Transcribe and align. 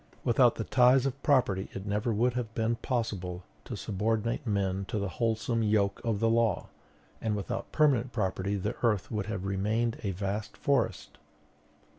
"Without 0.23 0.55
the 0.55 0.63
ties 0.63 1.05
of 1.05 1.21
property 1.21 1.69
it 1.73 1.85
never 1.85 2.11
would 2.11 2.33
have 2.33 2.51
been 2.55 2.75
possible 2.77 3.43
to 3.65 3.75
subordinate 3.77 4.47
men 4.47 4.83
to 4.85 4.97
the 4.97 5.07
wholesome 5.19 5.61
yoke 5.61 6.01
of 6.03 6.19
the 6.19 6.27
law; 6.27 6.69
and 7.21 7.35
without 7.35 7.71
permanent 7.71 8.11
property 8.11 8.55
the 8.55 8.75
earth 8.81 9.11
would 9.11 9.27
have 9.27 9.45
remained 9.45 9.99
a 10.01 10.09
vast 10.09 10.57
forest. 10.57 11.19